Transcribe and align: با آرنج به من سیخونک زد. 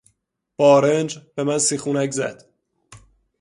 با 0.57 0.73
آرنج 0.73 1.19
به 1.35 1.43
من 1.43 1.57
سیخونک 1.57 2.11
زد. 2.11 2.45